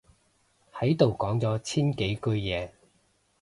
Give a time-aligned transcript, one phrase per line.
[0.73, 2.71] 喺度講咗千幾句嘢